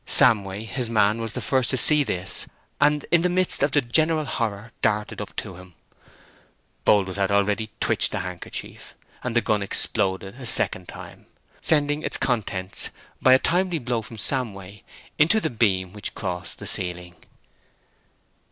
[0.07, 2.47] Samway his man was the first to see this,
[2.79, 5.75] and in the midst of the general horror darted up to him.
[6.85, 11.27] Boldwood had already twitched the handkerchief, and the gun exploded a second time,
[11.61, 12.89] sending its contents,
[13.21, 14.81] by a timely blow from Samway,
[15.19, 17.13] into the beam which crossed the ceiling.